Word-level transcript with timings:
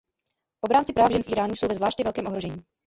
Obránci 0.65 0.93
práv 0.97 1.11
žen 1.13 1.23
v 1.23 1.29
Íránu 1.29 1.55
jsou 1.55 1.67
ve 1.67 1.75
zvláště 1.75 2.03
velkém 2.03 2.27
ohrožení. 2.27 2.65